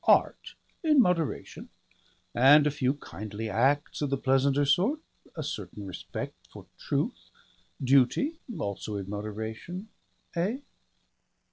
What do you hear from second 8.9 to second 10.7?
in moderation. Eh?